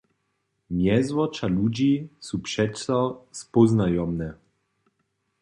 [0.75, 2.99] Mjezwoča ludźi su přeco
[3.41, 4.27] spóznajomne.